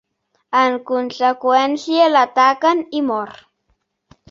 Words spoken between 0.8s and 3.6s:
conseqüència, l'ataquen i mor.